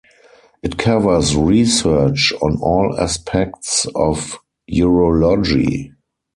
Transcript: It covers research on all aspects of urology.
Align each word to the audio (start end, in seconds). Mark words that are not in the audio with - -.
It 0.63 0.79
covers 0.79 1.35
research 1.35 2.33
on 2.41 2.57
all 2.59 2.99
aspects 2.99 3.85
of 3.93 4.39
urology. 4.67 5.91